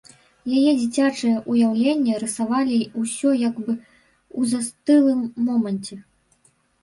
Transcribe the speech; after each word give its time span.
Яе 0.59 0.71
дзіцячыя 0.77 1.35
ўяўленні 1.55 2.15
рысавалі 2.23 2.79
ўсё 3.01 3.29
як 3.41 3.55
бы 3.65 3.75
ў 4.39 4.41
застылым 4.53 5.19
моманце. 5.51 5.99